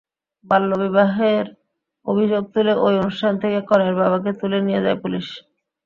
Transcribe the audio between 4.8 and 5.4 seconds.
যায় পুলিশ।